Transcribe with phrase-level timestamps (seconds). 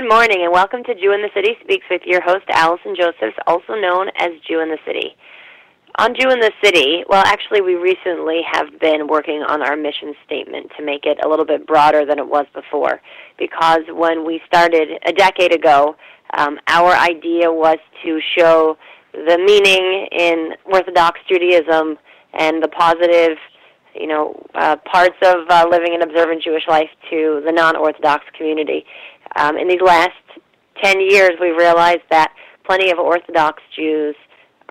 [0.00, 3.36] Good morning and welcome to Jew in the City Speaks with your host Allison Josephs,
[3.46, 5.14] also known as Jew in the City.
[5.98, 10.14] On Jew in the City, well, actually, we recently have been working on our mission
[10.24, 13.02] statement to make it a little bit broader than it was before.
[13.38, 15.96] Because when we started a decade ago,
[16.34, 18.78] um, our idea was to show
[19.12, 21.98] the meaning in Orthodox Judaism
[22.32, 23.36] and the positive,
[23.94, 28.86] you know, uh, parts of uh, living an observant Jewish life to the non-Orthodox community.
[29.36, 30.10] Um, in these last
[30.82, 32.32] 10 years, we've realized that
[32.64, 34.16] plenty of Orthodox Jews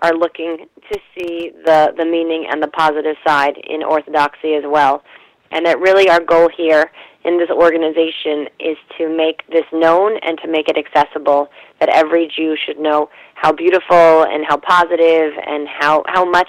[0.02, 5.02] are looking to see the, the meaning and the positive side in Orthodoxy as well.
[5.50, 6.90] And that really our goal here
[7.24, 11.48] in this organization is to make this known and to make it accessible,
[11.80, 16.48] that every Jew should know how beautiful and how positive and how, how much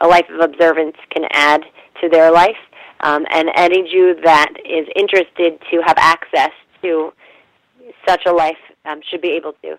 [0.00, 1.62] a life of observance can add
[2.02, 2.56] to their life.
[3.00, 6.50] Um, and any Jew that is interested to have access
[6.82, 7.12] to
[8.06, 9.78] such a life um, should be able to.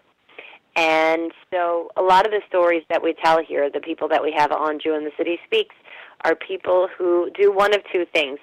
[0.76, 4.34] And so a lot of the stories that we tell here, the people that we
[4.38, 5.76] have on Jew in the City Speaks,
[6.23, 8.40] are people who do one of two things.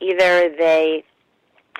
[0.00, 1.04] Either they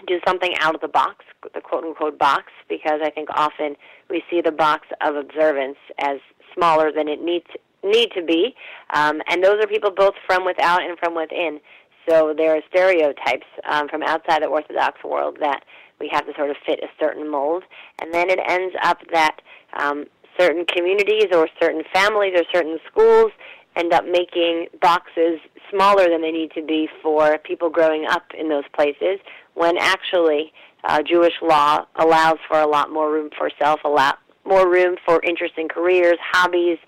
[0.07, 1.25] do something out of the box,
[1.55, 3.77] the quote unquote box, because I think often
[4.09, 6.19] we see the box of observance as
[6.55, 7.47] smaller than it needs
[7.83, 8.55] need to be.
[8.91, 11.61] Um, and those are people both from without and from within.
[12.09, 15.65] So there are stereotypes um, from outside the Orthodox world that
[16.01, 17.65] we have to sort of fit a certain mold,
[18.01, 19.37] and then it ends up that
[19.79, 20.07] um,
[20.39, 23.31] certain communities or certain families or certain schools
[23.77, 25.39] end up making boxes
[25.71, 29.21] smaller than they need to be for people growing up in those places,
[29.55, 30.53] when actually
[30.85, 34.97] uh, Jewish law allows for a lot more room for self, a lot more room
[35.05, 36.79] for interesting careers, hobbies,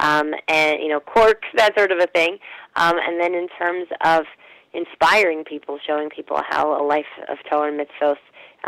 [0.00, 2.38] um, and you know quirks, that sort of a thing.
[2.76, 4.24] Um, and then in terms of
[4.72, 8.16] inspiring people, showing people how a life of Torah and mitzvot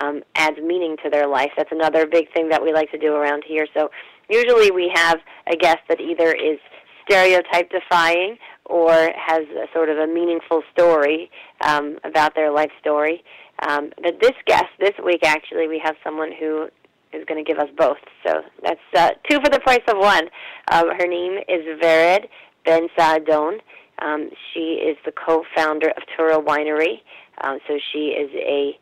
[0.03, 1.50] um, adds meaning to their life.
[1.56, 3.67] That's another big thing that we like to do around here.
[3.74, 3.91] So
[4.29, 6.58] usually we have a guest that either is
[7.05, 8.36] stereotype defying
[8.67, 11.30] or has a sort of a meaningful story
[11.61, 13.23] um, about their life story.
[13.68, 16.68] Um, but this guest this week, actually, we have someone who
[17.13, 17.98] is going to give us both.
[18.27, 20.24] So that's uh, two for the price of one.
[20.73, 22.27] Um, her name is Vered
[22.64, 23.58] Ben Sa'adon.
[24.02, 27.02] Um, she is the co-founder of Tura Winery.
[27.42, 28.77] Um, so she is a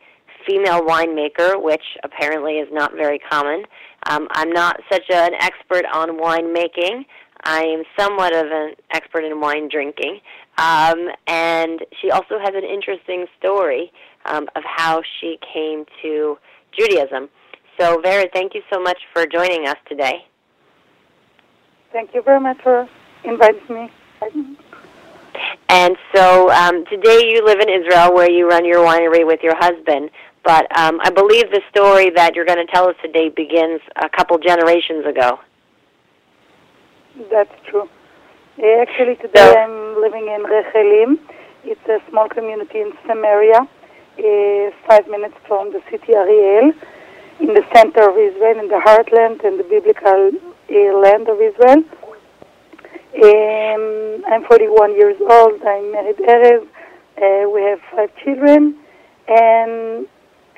[0.46, 3.64] female winemaker, which apparently is not very common.
[4.08, 7.04] Um, I'm not such a, an expert on winemaking.
[7.44, 10.20] I am somewhat of an expert in wine drinking.
[10.58, 13.92] Um, and she also has an interesting story
[14.26, 16.38] um, of how she came to
[16.78, 17.28] Judaism.
[17.80, 20.26] So, Vered, thank you so much for joining us today.
[21.92, 22.88] Thank you very much for
[23.24, 23.90] inviting me.
[25.68, 29.56] And so um, today you live in Israel where you run your winery with your
[29.56, 30.10] husband.
[30.44, 34.08] But um, I believe the story that you're going to tell us today begins a
[34.08, 35.38] couple generations ago.
[37.30, 37.88] That's true.
[38.58, 41.18] Uh, actually, today so, I'm living in Rechelim.
[41.64, 46.72] It's a small community in Samaria, uh, five minutes from the city Ariel,
[47.38, 51.84] in the center of Israel, in the heartland and the biblical uh, land of Israel.
[53.14, 55.62] Um, I'm 41 years old.
[55.62, 56.66] I'm married Erez.
[57.16, 58.76] Uh, we have five children,
[59.28, 60.08] and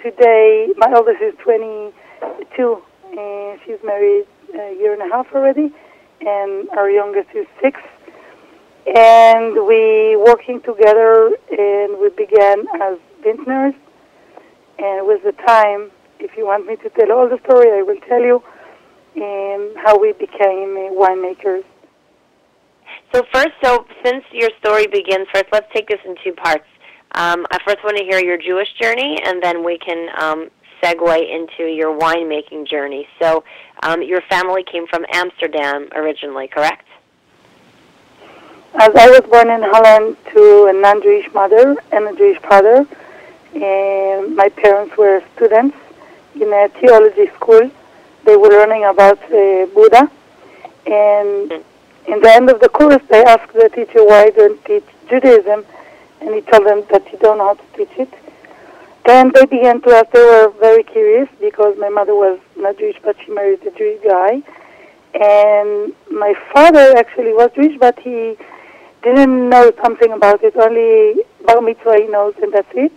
[0.04, 2.82] today, my oldest is 22,
[3.16, 5.72] and she's married a year and a half already,
[6.20, 7.80] and our youngest is six.
[8.86, 13.72] And we working together, and we began as vintners.
[14.78, 15.90] And with the time,
[16.20, 18.42] if you want me to tell all the story, I will tell you
[19.82, 21.64] how we became winemakers.
[23.14, 26.66] So first, so since your story begins first, let's take this in two parts.
[27.16, 30.50] Um, I first want to hear your Jewish journey, and then we can um,
[30.82, 33.06] segue into your winemaking journey.
[33.20, 33.44] So,
[33.84, 36.88] um, your family came from Amsterdam originally, correct?
[38.74, 42.84] As I was born in Holland to a non-Jewish mother and a Jewish father,
[43.54, 45.76] and my parents were students
[46.34, 47.70] in a theology school.
[48.24, 50.10] They were learning about uh, Buddha,
[50.86, 52.12] and mm-hmm.
[52.12, 55.64] in the end of the course, they asked the teacher, "Why don't teach Judaism?"
[56.24, 58.12] And he told them that he don't know how to teach it.
[59.04, 62.96] Then they began to ask, they were very curious because my mother was not Jewish,
[63.04, 64.42] but she married a Jewish guy.
[65.12, 68.36] And my father actually was Jewish, but he
[69.02, 72.92] didn't know something about it, only Bar Mitzvah he knows, and that's it.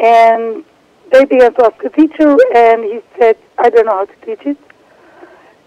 [0.00, 0.64] And
[1.10, 4.46] they began to ask the teacher, and he said, I don't know how to teach
[4.46, 4.56] it.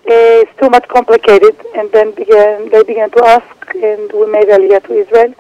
[0.06, 1.58] It's too much complicated.
[1.76, 5.36] And then began, they began to ask, and we made Aliyah to Israel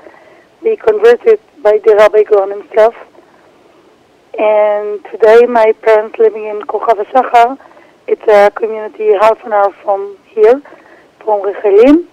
[0.63, 2.95] be converted by the Rabbi Gaon himself.
[4.39, 7.59] And today, my parents living in Kochav Shachar.
[8.07, 10.61] It's a community half an hour from here,
[11.19, 12.07] from Rechelim.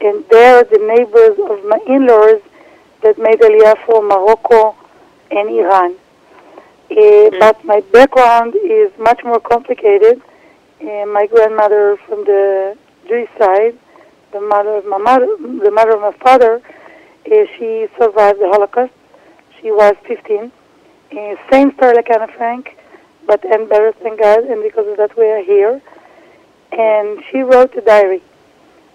[0.00, 2.42] And they're the neighbors of my in-laws
[3.02, 4.76] that made Aliyah from Morocco
[5.30, 5.94] and Iran.
[6.90, 7.30] Uh.
[7.38, 10.20] But my background is much more complicated.
[10.80, 12.76] Uh, my grandmother from the
[13.06, 13.78] Jewish side,
[14.32, 16.60] the mother of my mother, the mother of my father,
[17.24, 18.92] she survived the Holocaust.
[19.60, 20.50] She was 15.
[21.12, 22.76] Uh, same story like Anna Frank,
[23.26, 25.80] but and better, thank God, and because of that we are here.
[26.72, 28.22] And she wrote a diary.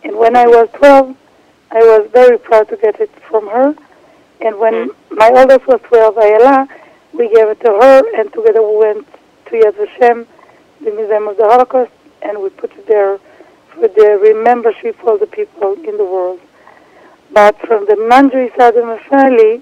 [0.04, 1.16] And when I was 12,
[1.72, 3.76] I was very proud to get it from her.
[4.42, 4.96] And when Mm.
[5.12, 6.68] my oldest was 12, Ayala,
[7.14, 9.08] we gave it to her, and together we went
[9.48, 10.26] to Yad Vashem,
[10.82, 11.92] the Museum of the Holocaust,
[12.22, 13.20] and we put it there
[13.70, 16.40] for the remembership for the people in the world.
[17.32, 19.62] But from the of my family,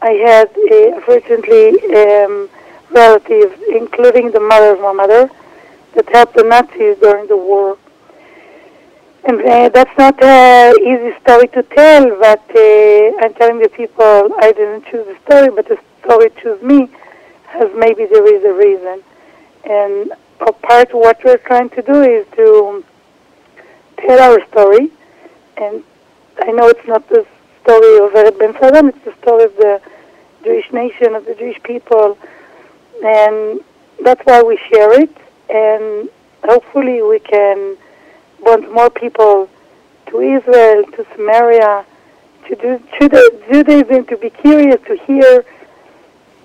[0.00, 2.48] I had, uh, fortunately, um,
[2.90, 5.30] relatives, including the mother of my mother,
[5.94, 7.78] that helped the Nazis during the war.
[9.24, 14.30] And uh, that's not an easy story to tell, but uh, I'm telling the people
[14.38, 16.90] I didn't choose the story, but the story chose me,
[17.54, 19.02] as maybe there is a reason.
[19.64, 22.84] And a part of what we're trying to do is to
[23.96, 24.90] tell our story.
[25.56, 25.82] And
[26.40, 27.26] I know it's not the
[27.62, 29.80] story of Vered Ben Sa'adon, it's the story of the
[30.42, 32.18] Jewish nation, of the Jewish people.
[33.04, 33.60] And
[34.02, 35.16] that's why we share it.
[35.48, 36.08] And
[36.44, 37.76] hopefully we can
[38.44, 39.48] bond more people
[40.08, 41.84] to Israel, to Samaria,
[42.48, 45.44] to do, Juda- Judaism, to be curious, to hear.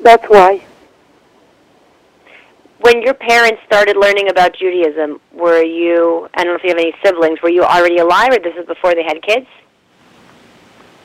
[0.02, 0.62] That's why.
[2.80, 6.78] When your parents started learning about Judaism, were you, I don't know if you have
[6.78, 9.48] any siblings, were you already alive or this is before they had kids?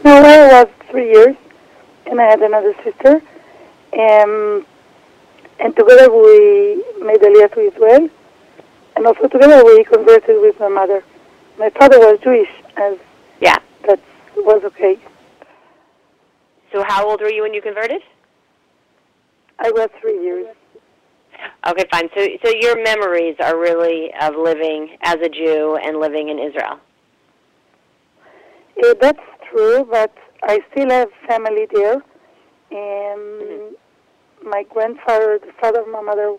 [0.05, 1.37] No, I was three years,
[2.07, 3.23] and I had another sister.
[3.99, 4.67] Um,
[5.61, 8.11] and together we made Aliyah to Israel,
[8.97, 11.03] and also together we converted with my mother.
[11.59, 12.99] My father was Jewish, as
[13.41, 13.59] Yeah.
[13.87, 14.01] that
[14.37, 14.99] was okay.
[16.73, 18.03] So how old were you when you converted?
[19.59, 20.49] I was three years.
[21.67, 22.09] Okay, fine.
[22.17, 26.79] So so your memories are really of living as a Jew and living in Israel.
[28.83, 29.21] Uh, that's
[29.55, 30.13] true, but
[30.43, 31.97] I still have family there.
[32.73, 33.77] Um, Mhm.
[34.43, 36.37] My grandfather, the father of my mother,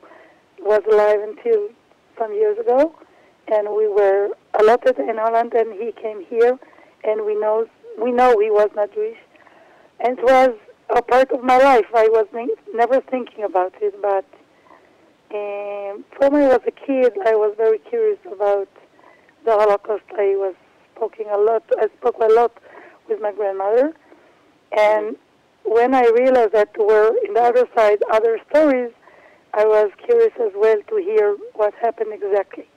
[0.60, 1.70] was alive until
[2.20, 2.94] some years ago,
[3.48, 4.30] and we were
[4.60, 6.60] allotted in Holland, and he came here,
[7.04, 7.68] and we know
[7.98, 9.18] we know he was not Jewish,
[10.02, 10.52] and it was
[10.90, 11.88] a part of my life.
[11.96, 14.26] I was ne- never thinking about it, but
[15.34, 18.68] um, from when I was a kid, I was very curious about
[19.46, 20.04] the Holocaust.
[20.18, 20.56] I was
[20.96, 21.64] speaking a lot.
[21.80, 22.52] I spoke a lot
[23.10, 23.94] with my grandmother,
[24.78, 25.16] and
[25.64, 28.92] when I realized that there were in the other side other stories,
[29.54, 32.68] I was curious as well to hear what happened exactly.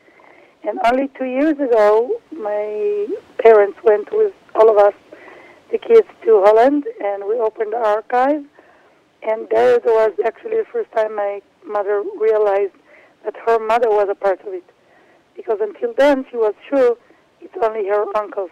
[0.65, 3.07] And only two years ago, my
[3.39, 4.95] parents went with all of us,
[5.71, 8.45] the kids, to Holland, and we opened the archive.
[9.23, 12.75] And there was actually the first time my mother realized
[13.25, 14.65] that her mother was a part of it.
[15.37, 16.97] Because until then, she was sure
[17.41, 18.51] it's only her uncles.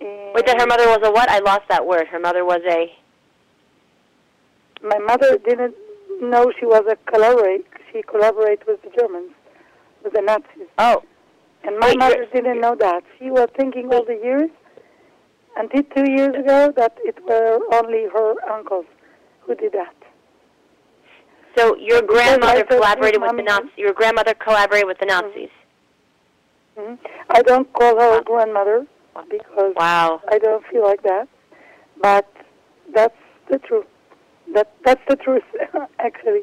[0.00, 1.28] And Wait, that her mother was a what?
[1.30, 2.06] I lost that word.
[2.08, 2.92] Her mother was a
[4.82, 5.74] my mother didn't
[6.20, 7.66] know she was a collaborate.
[7.92, 9.32] She collaborated with the Germans,
[10.04, 10.68] with the Nazis.
[10.78, 11.02] oh.
[11.64, 13.02] And my Wait, mother didn't know that.
[13.18, 14.48] She was thinking all the years,
[15.56, 18.86] until two years ago, that it were only her uncles
[19.40, 19.94] who did that.
[21.56, 23.70] So your Because grandmother collaborated with the Nazis.
[23.76, 25.50] Your grandmother collaborated with the Nazis.
[26.78, 26.94] hmm
[27.30, 28.86] I don't call her grandmother
[29.30, 30.20] because Wow.
[30.30, 31.28] I don't feel like that,
[32.00, 32.30] but
[32.94, 33.16] that's
[33.50, 33.86] the truth.
[34.54, 35.44] That that's the truth,
[35.98, 36.42] actually.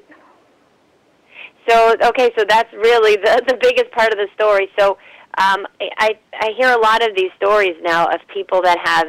[1.68, 4.70] So okay, so that's really the the biggest part of the story.
[4.78, 4.98] So
[5.38, 5.66] um,
[6.00, 9.08] I I hear a lot of these stories now of people that have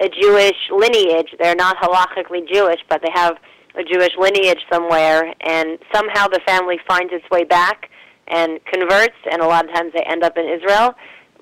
[0.00, 1.34] a Jewish lineage.
[1.38, 3.36] They're not halachically Jewish, but they have
[3.76, 7.90] a Jewish lineage somewhere, and somehow the family finds its way back
[8.28, 10.94] and converts, and a lot of times they end up in Israel.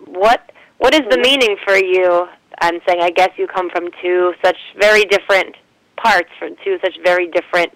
[0.06, 2.28] What what is the meaning for you?
[2.60, 5.56] I'm saying I guess you come from two such very different
[5.96, 7.72] parts, from two such very different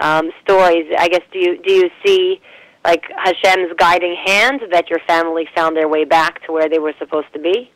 [0.00, 0.86] um, stories.
[0.98, 2.40] I guess do you do you see
[2.84, 6.94] like Hashem's guiding hand that your family found their way back to where they were
[6.98, 7.70] supposed to be?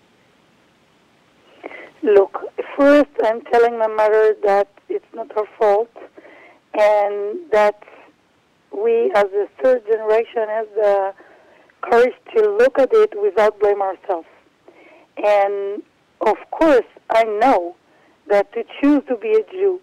[2.02, 2.38] Look,
[2.76, 5.90] first I'm telling my mother that it's not her fault
[6.74, 7.82] and that
[8.72, 11.14] we as a third generation have the
[11.82, 14.26] courage to look at it without blame ourselves.
[15.16, 15.82] And
[16.20, 17.76] of course I know
[18.28, 19.80] that to choose to be a Jew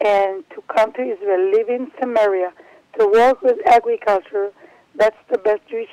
[0.00, 2.52] and to come to Israel, live in Samaria,
[2.98, 4.50] to work with agriculture.
[4.94, 5.88] That's the best Jewish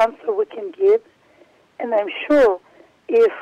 [0.00, 1.00] answer we can give.
[1.78, 2.60] And I'm sure
[3.08, 3.32] if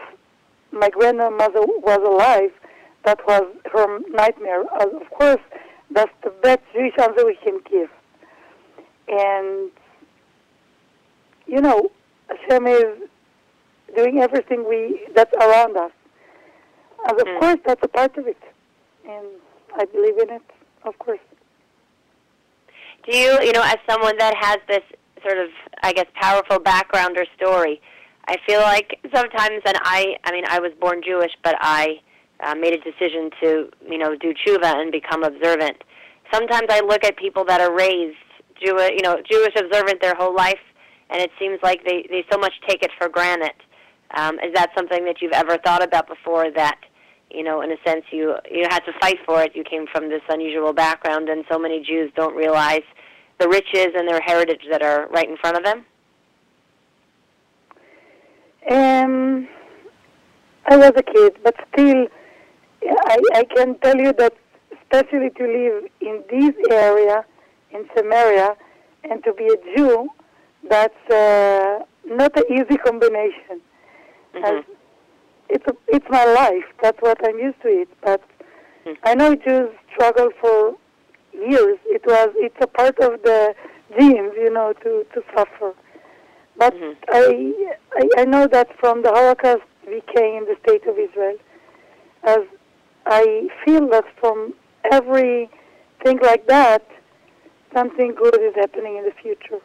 [0.73, 2.53] my grandmother was alive,
[3.05, 4.63] that was her nightmare.
[4.73, 5.41] Uh, of course,
[5.91, 7.91] that's the best Jewish answer we can give.
[9.09, 9.71] And,
[11.47, 11.91] you know,
[12.29, 13.10] Hashem is
[13.97, 15.93] doing everything we that's around us.
[17.07, 17.41] And of Mm.
[17.41, 18.37] course, that's a part of it.
[19.09, 19.27] And
[19.75, 20.43] I believe in it,
[20.85, 21.21] of course.
[23.05, 24.85] Do you, you know, as someone that has this
[25.25, 25.49] sort of,
[25.83, 27.81] I guess, powerful background or story,
[28.29, 32.01] I feel like sometimes, and I, I mean, I was born Jewish, but I
[32.41, 35.83] uh, made a decision to, you know, do tshuva and become observant.
[36.33, 38.17] Sometimes I look at people that are raised
[38.63, 40.61] Jewish, you know, Jewish observant their whole life,
[41.09, 43.53] and it seems like they they so much take it for granted.
[44.17, 46.51] Um, is that something that you've ever thought about before?
[46.51, 46.79] That
[47.31, 49.55] you know, in a sense, you you had to fight for it.
[49.55, 52.83] You came from this unusual background, and so many Jews don't realize
[53.39, 55.85] the riches and their heritage that are right in front of them.
[58.71, 59.49] Um,
[60.67, 62.07] I was a kid, but still,
[62.85, 64.35] I, I can tell you that,
[64.83, 67.25] especially to live in this area,
[67.73, 68.57] in Samaria,
[69.05, 70.09] and to be a Jew,
[70.69, 73.63] that's uh, not an easy combination.
[74.35, 74.65] Mhm.
[75.49, 76.65] It's a, it's my life.
[76.83, 77.89] That's what I'm used to it.
[78.03, 78.23] But
[78.85, 78.93] Hmm.
[79.05, 80.75] I know Jews struggle for
[81.33, 81.79] years.
[81.87, 83.55] It was it's a part of the
[83.99, 85.75] genes, you know, to to suffer.
[86.57, 86.97] But Mhm.
[87.09, 87.23] I,
[88.01, 91.37] I I know that from the Holocaust we came in the state of Israel.
[92.23, 92.43] As
[93.07, 94.55] I feel that from
[94.93, 96.83] everything like that,
[97.75, 99.61] something good is happening in the future.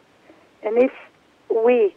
[0.62, 0.92] And if
[1.64, 1.94] we,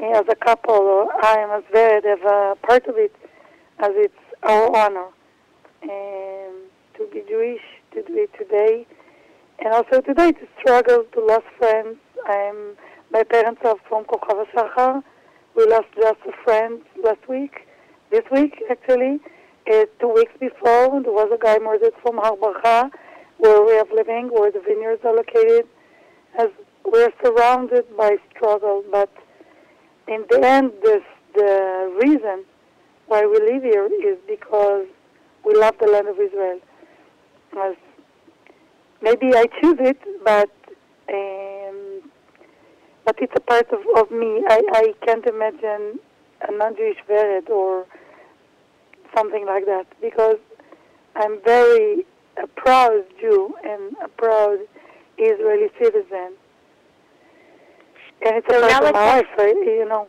[0.00, 3.14] as a couple, I am as have a part of it,
[3.80, 5.08] as it's our honor,
[5.82, 6.54] and
[6.94, 7.60] to be Jewish,
[7.92, 8.86] to do it today,
[9.58, 11.96] and also today to struggle, to lose friends.
[12.26, 12.76] I'm,
[13.12, 15.02] my parents are from Kochav Shachar.
[15.56, 17.66] We lost just a friend last week,
[18.10, 19.18] this week actually.
[19.70, 22.90] Uh, two weeks before, there was a guy murdered from Har Bracha,
[23.38, 25.66] where we are living, where the vineyards are located.
[26.38, 26.48] As
[26.84, 29.10] we're surrounded by struggle, but
[30.08, 31.02] in the end, this,
[31.34, 32.44] the reason
[33.06, 34.86] why we live here is because
[35.44, 36.60] we love the land of Israel.
[37.58, 37.76] As
[39.02, 40.50] maybe I choose it, but
[41.12, 42.10] um,
[43.04, 44.42] but it's a part of, of me.
[44.48, 45.98] I, I can't imagine
[46.46, 47.86] a non-Jewish Vered or
[49.16, 50.36] something like that because
[51.16, 52.04] I'm very
[52.42, 54.58] a proud Jew and a proud
[55.16, 56.34] Israeli citizen.
[58.24, 60.08] And it's So a now part of my let's- life, I, you know.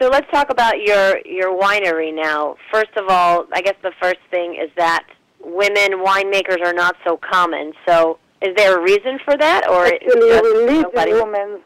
[0.00, 2.56] So let's talk about your your winery now.
[2.70, 5.04] First of all, I guess the first thing is that
[5.42, 7.72] women winemakers are not so common.
[7.88, 11.60] So is there a reason for that, or Actually, just religion nobody- woman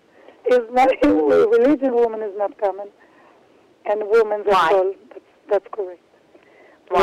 [0.48, 2.88] is not religion woman is not common,
[3.86, 4.66] and women's Why?
[4.68, 4.94] as well.
[5.12, 6.00] That's, that's correct.
[6.88, 7.00] Why?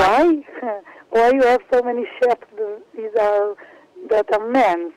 [0.62, 0.80] Why?
[1.10, 2.48] Why you have so many chefs?
[2.96, 3.56] These are
[4.10, 4.94] that are men,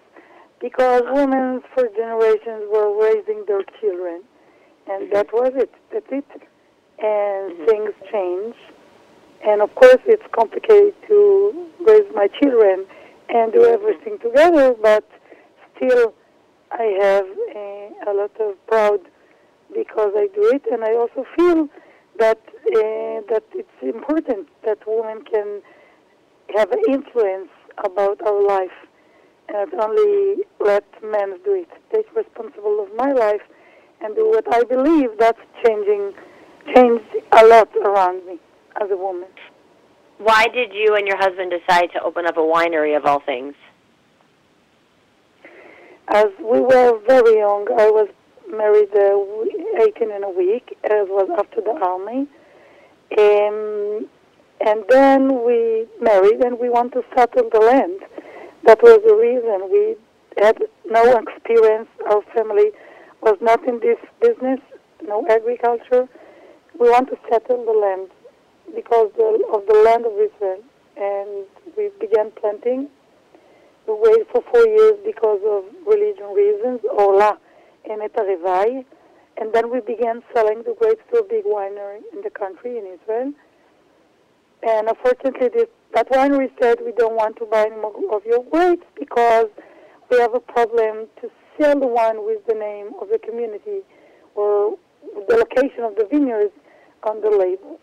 [0.61, 4.23] because women for generations were raising their children,
[4.87, 5.13] and Mhm.
[5.15, 5.73] that was it.
[5.91, 6.25] That's it.
[6.99, 7.67] And Mhm.
[7.69, 8.57] things change,
[9.43, 12.87] and of course it's complicated to raise my children
[13.31, 15.05] and do everything together, but
[15.77, 16.13] still
[16.73, 17.27] I have
[17.57, 19.01] a, a lot of proud
[19.75, 21.69] because I do it, and I also feel
[22.19, 25.63] that uh, that it's important that women can
[26.57, 28.79] have an influence about our life,
[29.55, 31.69] and not only let men do it.
[31.93, 33.43] Take responsible of my life
[34.01, 35.11] and do what I believe.
[35.19, 36.13] That's changing,
[36.75, 38.39] changed a lot around me
[38.81, 39.29] as a woman.
[40.19, 43.55] Why did you and your husband decide to open up a winery of all things?
[46.09, 48.09] As we were very young, I was
[48.51, 50.77] married uh, w- 18 in a week.
[50.83, 52.27] It was after the army.
[53.19, 54.09] Um,
[54.61, 58.01] and then we married and we want to settle the land.
[58.65, 59.71] That was the reason.
[59.73, 59.97] We
[60.43, 61.89] had no experience.
[62.11, 62.71] Our family
[63.23, 64.61] was not in this business,
[65.03, 66.09] no agriculture.
[66.79, 68.11] We want to settle the land
[68.75, 70.63] because the, of the land of Israel.
[70.97, 72.89] And we began planting.
[73.89, 77.39] We waited for four years because of religion reasons, Orlah
[77.89, 78.85] and Etarevai.
[79.39, 82.85] And then we began selling the grapes to a big winery in the country, in
[82.87, 83.33] Israel.
[84.63, 88.45] And unfortunately, this, that winery said we don't want to buy any more of your
[88.45, 89.49] grapes because
[90.11, 93.81] we have a problem to sell the wine with the name of the community
[94.35, 94.77] or
[95.29, 96.53] the location of the vineyards
[97.05, 97.79] on the label.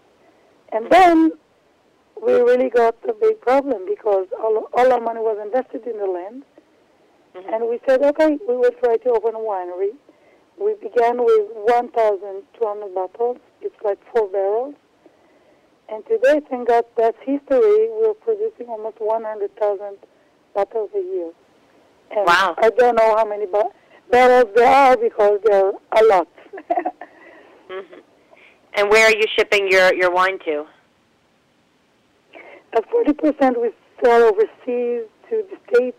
[0.71, 1.31] And then
[2.21, 6.05] we really got a big problem because all, all our money was invested in the
[6.05, 6.43] land.
[7.35, 7.53] Mhm.
[7.53, 9.91] And we said, okay, we will try to open a winery.
[10.59, 13.37] We began with 1,200 bottles.
[13.61, 14.75] It's like four barrels.
[15.89, 17.89] And today, thank God, that's history.
[17.91, 19.97] We're producing almost 100,000
[20.53, 21.31] bottles a year.
[22.11, 22.55] And Wow.
[22.57, 23.71] I don't know how many ba-
[24.11, 26.27] barrels there are because there are a lot.
[27.69, 28.01] Mhm.
[28.75, 30.65] And where are you shipping your your wine to?
[32.73, 35.97] At 40% we sell overseas to the States,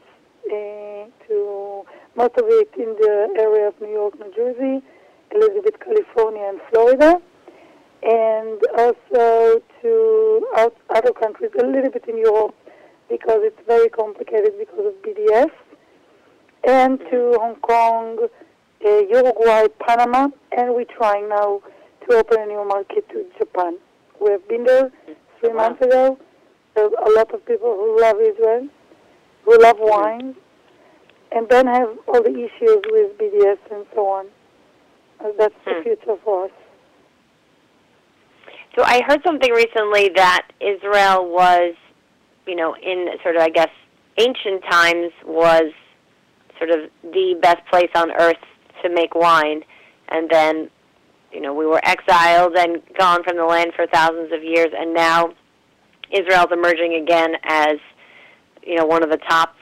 [0.50, 1.85] uh, to
[2.16, 4.83] most of it in the area of New York, New Jersey,
[5.35, 7.21] a little bit California and Florida,
[8.02, 12.54] and also to out, other countries, a little bit in Europe
[13.08, 15.50] because it's very complicated because of BDS,
[16.66, 18.18] and to Hong Kong,
[18.84, 21.60] uh, Uruguay, Panama, and we're trying now
[22.08, 23.78] to open a new market to Japan.
[24.20, 24.90] We have been there
[25.40, 25.68] three Wow.
[25.68, 26.18] months ago.
[26.74, 28.68] There's a lot of people who love Israel,
[29.44, 30.36] who love wine,
[31.32, 34.26] and then have all the issues with BDS and so on.
[35.20, 35.82] Uh, that's the Hmm.
[35.82, 36.50] future for us.
[38.76, 41.75] So I heard something recently that Israel was,
[42.46, 43.70] you know, in sort of I guess
[44.18, 45.72] ancient times was
[46.58, 48.37] sort of the best place on earth
[48.82, 49.62] to make wine,
[50.08, 50.70] and then,
[51.32, 54.92] you know, we were exiled and gone from the land for thousands of years, and
[54.94, 55.30] now
[56.10, 57.76] Israel's emerging again as,
[58.62, 59.54] you know, one of the top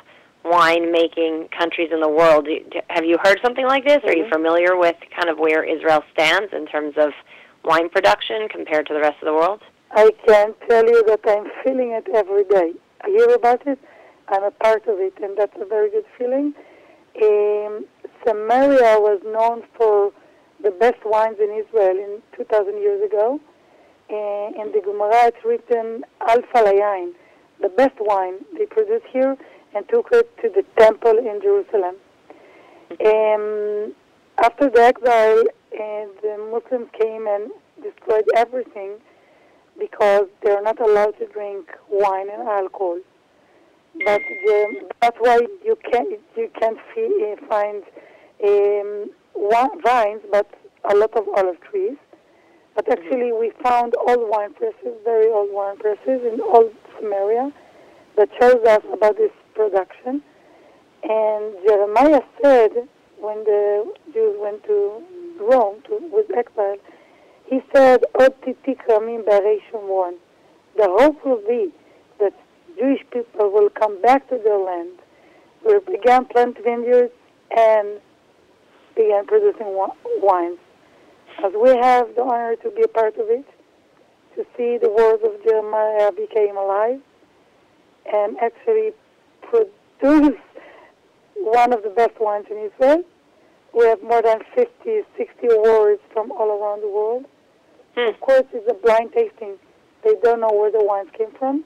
[0.45, 2.47] wine making countries in the world.
[2.89, 3.99] Have you heard something like this?
[4.05, 4.33] Are you Mhm.
[4.33, 7.13] familiar with kind of where Israel stands in terms of
[7.67, 9.61] wine production compared to the rest of the world?
[9.91, 12.73] I can tell you that I'm feeling it every day.
[13.03, 13.79] I hear about it,
[14.29, 16.55] I'm a part of it, and that's a very good feeling.
[17.23, 17.85] Um,
[18.25, 20.13] Samaria was known for
[20.63, 23.41] the best wines in Israel in 2,000 years ago.
[24.09, 27.13] Uh, in the Gemara, it's written Alpha Layain,
[27.61, 29.37] the best wine they produce here,
[29.75, 31.97] and took it to the temple in Jerusalem.
[33.05, 33.95] Um,
[34.39, 35.43] after the exile,
[35.75, 37.51] uh, the Muslims came and
[37.89, 38.93] destroyed everything
[39.79, 42.99] because they're not allowed to drink wine and alcohol.
[44.05, 47.83] But the, that's why you can't you can't see, uh, find
[48.45, 50.49] um, wi- vines, but
[50.91, 51.97] a lot of olive trees.
[52.75, 57.51] But actually, we found old wine presses, very old wine presses in old Samaria,
[58.17, 60.23] that shows us about this production.
[61.03, 62.73] And Jeremiah said,
[63.19, 65.03] when the Jews went to
[65.41, 66.77] Rome to, with exile,
[67.49, 69.61] he said, "Od titi kramim b'harei
[70.77, 71.73] The hope will be
[72.19, 72.35] that
[72.77, 74.99] Jewish people will come back to their land.
[75.65, 77.13] We began plant vineyards
[77.57, 78.01] and
[78.97, 79.79] began producing
[80.23, 80.59] wines.
[81.45, 83.45] As we have the honor to be a part of it,
[84.35, 87.01] to see the words of Jeremiah became alive,
[88.13, 88.93] and actually
[89.43, 90.39] produce
[91.37, 93.05] one of the best wines in Israel.
[93.73, 97.27] We have more than 50, 60 awards from all around the world.
[97.97, 98.09] Hmm.
[98.09, 99.57] Of course, it's a blind tasting.
[100.05, 101.65] They don't know where the wines came from.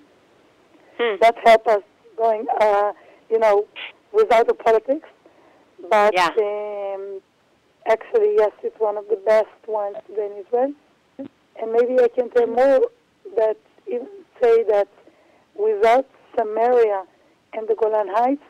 [0.98, 1.16] Hmm.
[1.20, 1.82] That helped us
[2.16, 2.92] going, uh,
[3.30, 3.66] you know,
[4.12, 5.08] without the politics.
[5.88, 6.28] But Yeah.
[6.38, 7.20] um,
[7.86, 10.72] actually, yes, it's one of the best wines today in Israel.
[11.60, 12.80] And maybe I can tell more
[13.36, 14.08] that even
[14.40, 14.88] say that
[15.54, 16.06] without
[16.38, 17.04] Samaria
[17.54, 18.42] and the Golan Heights,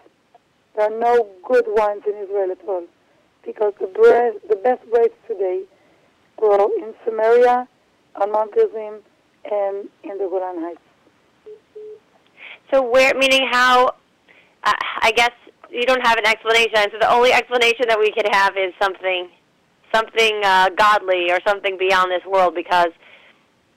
[0.77, 2.85] there are no good wines in Israel at all.
[3.45, 5.63] Because the, bre- the best grapes today
[6.41, 7.69] grow in Samaria,
[8.21, 9.01] on Mount Gerizim,
[9.45, 10.81] and in the Golan Heights.
[12.73, 13.95] So where, meaning how?
[14.65, 14.73] Uh,
[15.03, 15.33] I guess
[15.71, 16.91] you don't have an explanation.
[16.93, 19.29] So the only explanation that we could have is something,
[19.95, 22.55] something uh, godly or something beyond this world.
[22.55, 22.93] Because,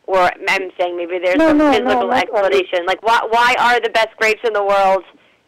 [0.06, 2.86] or I'm saying maybe there's No, some no, no, physical not explanation.
[2.86, 3.19] Like why?
[3.30, 5.04] Why are the best grapes in the world?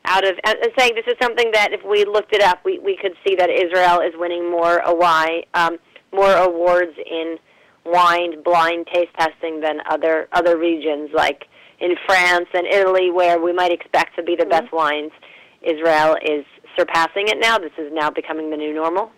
[0.07, 2.95] Out of I'm saying this is something that if we looked it up, we we
[2.95, 5.77] could see that Israel is winning more a why, um,
[6.15, 7.37] more awards in
[7.85, 11.47] wine blind taste testing than other other regions like
[11.79, 15.11] in France and Italy where we might expect to be the best wines.
[15.61, 16.45] Israel is
[16.77, 17.57] surpassing it now.
[17.57, 19.11] This is now becoming the new normal.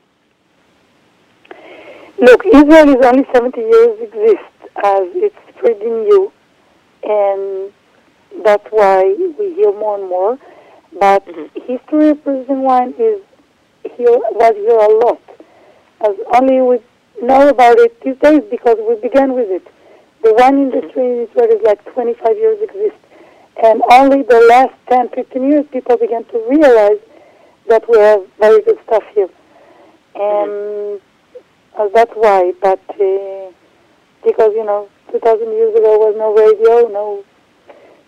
[2.20, 6.32] Look, Israel is only 70 years exist as it's pretty new,
[7.04, 7.72] and
[8.44, 9.04] that's why
[9.38, 10.38] we hear more and more.
[11.00, 11.50] But Mhm.
[11.68, 13.22] history of producing wine is
[13.96, 15.22] here was here a lot,
[16.02, 16.80] as only we
[17.22, 19.66] know about it these days because we began with it.
[20.24, 22.98] The wine industry in Israel is like 25 years exist,
[23.64, 27.00] and only the last 10, 15 years people began to realize
[27.70, 29.30] that we have very good stuff here.
[30.16, 31.02] And
[31.78, 33.52] uh, that's why, but uh,
[34.24, 37.24] because, you know, 2,000 years ago was no radio, no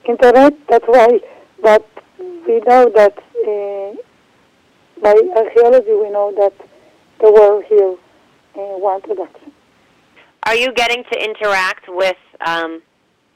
[0.08, 0.54] internet.
[0.67, 1.19] That's why.
[1.62, 1.88] But
[2.19, 3.95] we know that uh,
[5.02, 6.54] by archaeology, we know that
[7.19, 7.95] there were here
[8.55, 9.51] uh, wine production.
[10.43, 12.82] Are you getting to interact with um,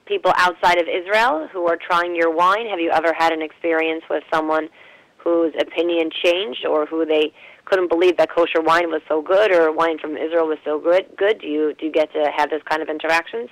[0.06, 2.68] people outside of Israel who are trying your wine?
[2.68, 4.70] Have you ever had an experience with someone
[5.18, 7.34] whose opinion changed, or who they
[7.66, 11.06] couldn't believe that kosher wine was so good, or wine from Israel was so good?
[11.18, 11.40] Good.
[11.40, 13.50] Do you do you get to have this kind of interactions?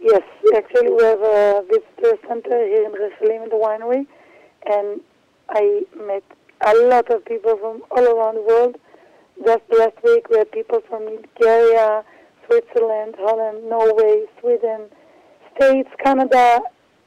[0.00, 0.22] Yes,
[0.56, 4.06] actually, we have a visitor center here in in the winery,
[4.66, 5.00] and
[5.50, 6.24] I met
[6.62, 8.76] a lot of people from all around the world.
[9.44, 12.04] Just last week, we had people from Bulgaria,
[12.46, 14.90] Switzerland, Holland, Norway, Sweden,
[15.56, 16.60] States, Canada,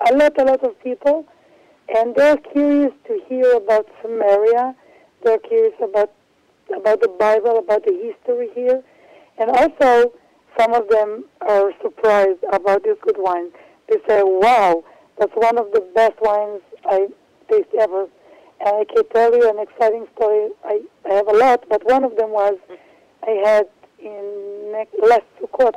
[0.09, 1.25] a lot, a lot of people,
[1.95, 4.75] and they're curious to hear about Samaria.
[5.23, 6.11] They're curious about
[6.75, 8.81] about the Bible, about the history here,
[9.37, 10.11] and also
[10.57, 13.51] some of them are surprised about this good wine.
[13.89, 14.83] They say, "Wow,
[15.17, 17.09] that's one of the best wines I
[17.49, 18.07] taste ever."
[18.65, 20.49] I can tell you an exciting story.
[20.63, 22.57] I, I have a lot, but one of them was
[23.27, 23.67] I had
[23.99, 25.73] in next, last Sukkot.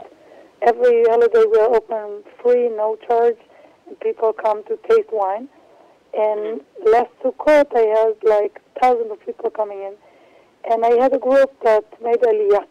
[0.63, 3.39] Every holiday we are open free, no charge,
[3.89, 5.49] and people come to taste wine.
[6.17, 9.95] And last Sukkot I had like thousands of people coming in,
[10.71, 12.67] and I had a group that made Aliyah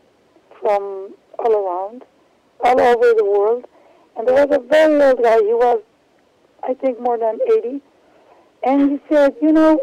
[0.62, 2.04] from all around,
[2.62, 3.66] all over the world.
[4.18, 5.38] And there was a very old guy.
[5.40, 5.82] He was,
[6.64, 7.82] I think, more than 80.
[8.64, 9.80] And he said, you know,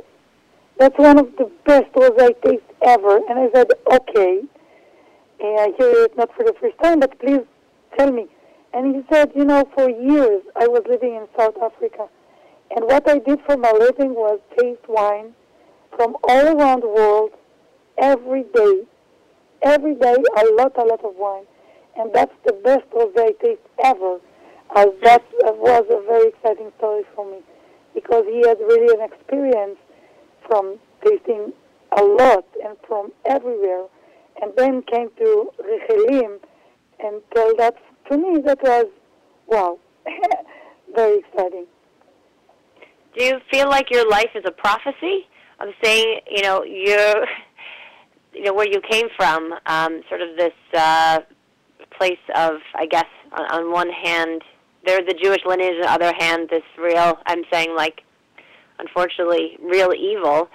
[0.79, 3.17] that's one of the best ones I taste ever.
[3.29, 4.41] And I said, okay.
[5.41, 7.43] And I hear it not for the first time, but please
[7.99, 8.27] tell me.
[8.73, 12.09] And he said, you know, for years I was living in South Africa.
[12.75, 15.35] And what I did for my living was taste wine
[15.95, 17.31] from all around the world
[17.99, 18.83] every day.
[19.63, 21.45] Every day, a lot, a lot of wine.
[21.97, 24.19] And that's the best rosé taste ever.
[24.75, 27.39] As that was a very exciting story for me
[27.95, 29.77] because he had really an experience
[30.47, 31.53] from tasting
[31.97, 33.87] a lot and from everywhere.
[34.41, 36.39] And then came to Rechelim
[37.01, 37.75] and told that
[38.11, 38.87] to me that was,
[39.47, 39.79] wow,
[40.95, 41.67] very exciting.
[43.17, 45.27] Do you feel like your life is a prophecy?
[45.61, 47.27] I'm saying, you know, you're,
[48.33, 51.21] you know, where you came from, um, sort of this uh,
[51.99, 54.43] place of, I guess, on, on one hand,
[54.85, 58.03] there's the Jewish lineage, on the other hand, this real, I'm saying, like,
[58.83, 60.49] unfortunately, real evil.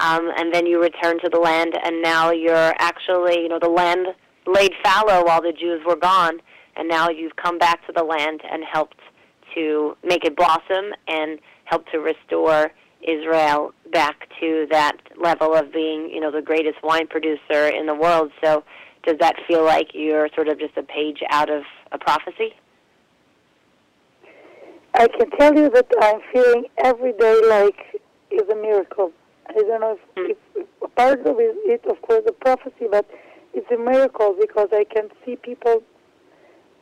[0.00, 3.68] Um, and then you return to the land, and now you're actually, you know, the
[3.68, 4.08] land
[4.46, 6.40] laid fallow while the Jews were gone,
[6.76, 8.98] and now you've come back to the land and helped
[9.54, 16.10] to make it blossom and help to restore Israel back to that level of being,
[16.10, 18.32] you know, the greatest wine producer in the world.
[18.42, 18.64] So,
[19.06, 22.54] does that feel like you're sort of just a page out of a prophecy?
[24.94, 29.12] I can tell you that I'm feeling every day like it's a miracle.
[29.48, 30.36] I don't know if, Mm.
[30.54, 33.04] if part of it, it, of course, a prophecy, but
[33.52, 35.82] it's a miracle because I can see people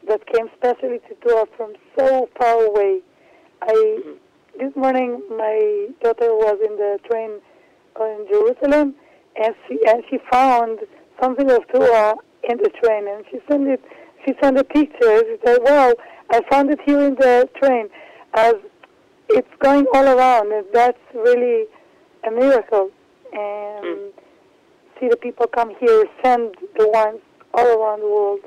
[0.06, 3.00] that came specially to Tura from so far away.
[3.62, 4.02] I
[4.58, 7.40] this morning my daughter was in the train
[8.00, 8.94] in Jerusalem,
[9.36, 10.80] and she and she found
[11.20, 13.82] something of Tura in the train, and she sent it.
[14.26, 15.18] She sent a picture.
[15.24, 15.94] She said, "Wow,
[16.30, 17.90] I found it here in the train."
[18.34, 18.56] As
[19.28, 21.66] it's going all around, and that's really
[22.24, 22.90] a miracle.
[23.32, 24.12] And Mm.
[24.98, 27.20] see the people come here, send the wines
[27.54, 28.40] all around the world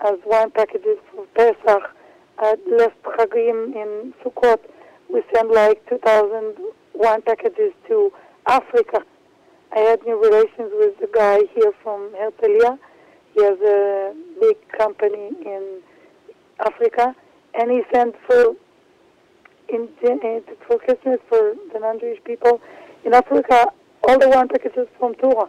[0.00, 1.90] as wine packages for Pesach.
[2.38, 4.60] At last Chagim in Sukkot,
[5.08, 6.56] we send like 2,000
[6.94, 8.12] wine packages to
[8.46, 9.04] Africa.
[9.72, 12.78] I had new relations with the guy here from Herzliya.
[13.34, 15.82] He has a big company in
[16.64, 17.14] Africa,
[17.54, 18.54] and he sent for
[19.68, 19.88] in,
[20.66, 22.60] for Christmas for the non-Jewish people
[23.04, 23.66] in Africa
[24.08, 25.48] all the wine packages from Tura.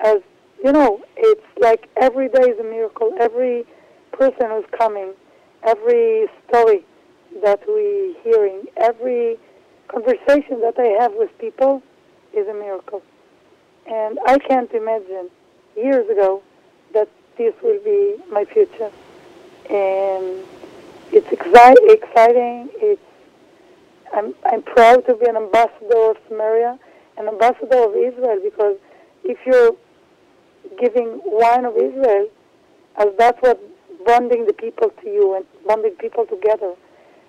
[0.00, 0.18] As
[0.64, 3.12] you know, it's like every day is a miracle.
[3.20, 3.64] Every
[4.12, 5.12] person who's coming,
[5.62, 6.84] every story
[7.42, 9.38] that we hearing, every
[9.88, 11.82] conversation that I have with people
[12.32, 13.02] is a miracle.
[13.86, 15.28] And I can't imagine
[15.76, 16.42] years ago
[16.94, 18.90] that this will be my future.
[19.70, 20.44] And
[21.12, 22.68] it's exci- exciting.
[22.76, 23.00] It's
[24.14, 26.78] I'm I'm proud to be an ambassador of Samaria,
[27.16, 28.76] an ambassador of Israel, because
[29.24, 29.74] if you're
[30.78, 32.28] giving wine of Israel,
[32.96, 33.60] as that's what
[34.04, 36.74] bonding the people to you and bonding people together.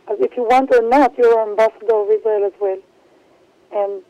[0.10, 2.80] As if you want or not, you're an ambassador of Israel as well,
[3.74, 4.02] and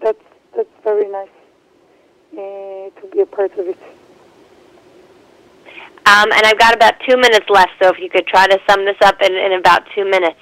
[0.00, 0.24] that's
[0.56, 1.28] that's very nice
[2.32, 3.78] uh, to be a part of it.
[6.06, 8.84] Um, and I've got about two minutes left, so if you could try to sum
[8.84, 10.38] this up in, in about two minutes.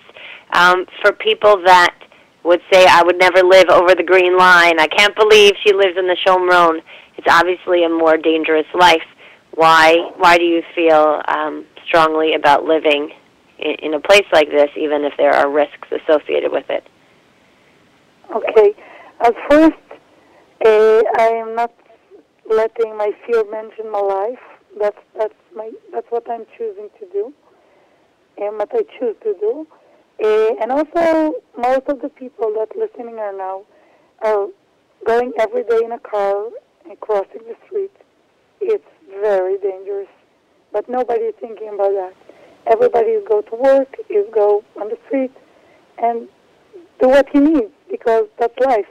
[0.53, 1.94] um, for people that
[2.44, 4.79] would say, I would never live over the green line.
[4.79, 6.81] I can't believe she lives in the Shomron.
[7.16, 9.03] It's obviously a more dangerous life.
[9.55, 13.11] Why, why do you feel um, strongly about living
[13.59, 16.85] in, in a place like this, even if there are risks associated with it?
[18.35, 18.75] Okay.
[19.20, 19.77] At first,
[20.64, 21.72] uh, I am not
[22.51, 24.38] letting my fear mention my life.
[24.81, 27.33] That's that's my that's what I'm choosing to do,
[28.38, 29.67] and what I choose to do.
[30.23, 33.62] Uh, and also, most of the people that listening are now
[34.23, 34.49] are
[35.05, 36.47] going every day in a car
[36.88, 37.91] and crossing the street.
[38.61, 38.85] It's
[39.21, 40.09] very dangerous,
[40.73, 42.15] but nobody is thinking about that.
[42.67, 45.33] Everybody is go to work, is go on the street,
[45.99, 46.29] and
[47.01, 48.87] do what he needs because that's life,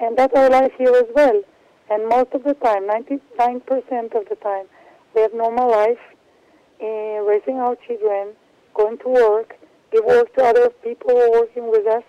[0.00, 1.42] and that's our life here as well.
[1.90, 3.20] And most of the time, 99%
[4.14, 4.64] of the time,
[5.14, 5.98] we have normal life,
[6.82, 8.34] uh, raising our children,
[8.74, 9.56] going to work,
[9.92, 12.02] give work to other people who are working with us,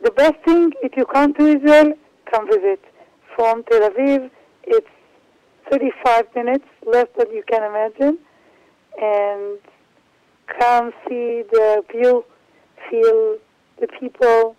[0.00, 1.94] the best thing, if you come to Israel,
[2.30, 2.78] come visit.
[3.36, 4.30] From Tel Aviv,
[4.64, 4.86] it's
[5.70, 8.18] 35 minutes, less than you can imagine,
[9.00, 9.58] and
[10.60, 12.24] come see the view,
[12.90, 13.38] feel
[13.80, 14.54] the people,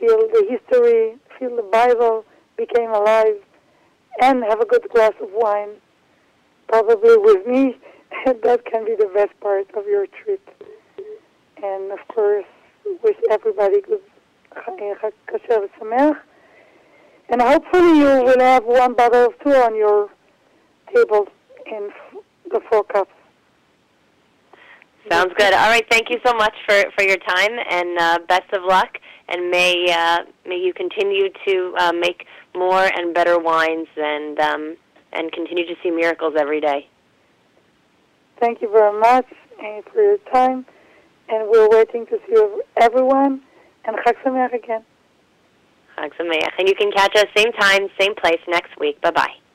[0.00, 2.24] feel the history, feel the Bible
[2.56, 3.36] became alive,
[4.22, 5.74] and have a good glass of wine,
[6.68, 7.76] probably with me.
[8.24, 10.40] that can be the best part of your trip.
[11.62, 12.46] And of course,
[13.02, 14.00] wish everybody good.
[17.28, 20.08] And hopefully you will have one bottle of two on your
[20.94, 21.26] table
[21.66, 21.90] in
[22.50, 23.10] the four cups.
[25.10, 25.52] Sounds good.
[25.52, 28.98] All right, thank you so much for, for your time, and uh, best of luck.
[29.28, 34.76] And may uh, may you continue to uh, make more and better wines, and um,
[35.12, 36.88] and continue to see miracles every day.
[38.40, 39.26] Thank you very much
[39.58, 40.66] uh, for your time,
[41.28, 43.42] and we're waiting to see everyone.
[43.84, 44.84] And Chag Sameach again.
[45.96, 46.52] Chag Sameach.
[46.58, 49.00] And you can catch us same time, same place next week.
[49.00, 49.45] Bye bye.